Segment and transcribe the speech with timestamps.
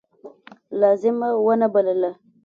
[0.81, 2.11] لازمه ونه بلله.